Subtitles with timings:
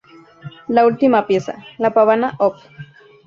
[0.67, 2.55] La última pieza, la Pavana Op.